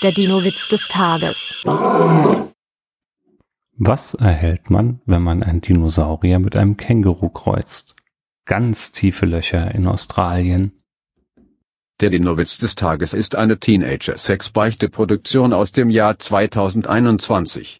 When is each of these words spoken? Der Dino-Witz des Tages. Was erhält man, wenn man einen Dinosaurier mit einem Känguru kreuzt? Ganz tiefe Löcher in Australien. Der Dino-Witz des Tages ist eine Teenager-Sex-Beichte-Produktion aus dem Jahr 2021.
Der 0.00 0.12
Dino-Witz 0.12 0.68
des 0.68 0.86
Tages. 0.86 1.56
Was 3.76 4.14
erhält 4.14 4.70
man, 4.70 5.00
wenn 5.06 5.22
man 5.22 5.42
einen 5.42 5.60
Dinosaurier 5.60 6.38
mit 6.38 6.56
einem 6.56 6.76
Känguru 6.76 7.28
kreuzt? 7.30 7.96
Ganz 8.44 8.92
tiefe 8.92 9.26
Löcher 9.26 9.74
in 9.74 9.88
Australien. 9.88 10.70
Der 12.00 12.10
Dino-Witz 12.10 12.58
des 12.58 12.76
Tages 12.76 13.12
ist 13.12 13.34
eine 13.34 13.58
Teenager-Sex-Beichte-Produktion 13.58 15.52
aus 15.52 15.72
dem 15.72 15.90
Jahr 15.90 16.16
2021. 16.16 17.76